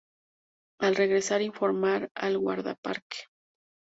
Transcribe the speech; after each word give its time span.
Al 0.87 0.95
regresar 0.99 1.41
informar 1.47 2.09
al 2.27 2.39
Guardaparque. 2.45 3.23